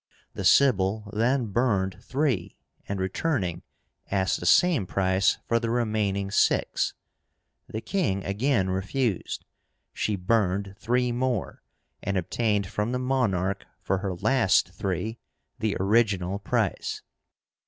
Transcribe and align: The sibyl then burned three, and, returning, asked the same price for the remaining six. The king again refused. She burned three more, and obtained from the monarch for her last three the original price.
The 0.33 0.43
sibyl 0.43 1.11
then 1.13 1.51
burned 1.51 2.03
three, 2.03 2.57
and, 2.89 2.99
returning, 2.99 3.61
asked 4.09 4.39
the 4.39 4.47
same 4.47 4.87
price 4.87 5.37
for 5.47 5.59
the 5.59 5.69
remaining 5.69 6.31
six. 6.31 6.95
The 7.67 7.81
king 7.81 8.23
again 8.25 8.71
refused. 8.71 9.45
She 9.93 10.15
burned 10.15 10.73
three 10.79 11.11
more, 11.11 11.61
and 12.01 12.17
obtained 12.17 12.65
from 12.65 12.93
the 12.93 12.97
monarch 12.97 13.63
for 13.83 13.99
her 13.99 14.15
last 14.15 14.69
three 14.69 15.19
the 15.59 15.77
original 15.79 16.39
price. 16.39 17.03